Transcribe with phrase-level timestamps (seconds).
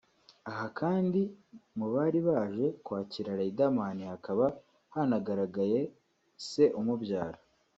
[0.49, 1.21] Aha kandi
[1.77, 4.45] mu bari baje kwakira Riderman hakaba
[4.93, 5.79] hanagaragaye
[6.49, 7.39] se umubyara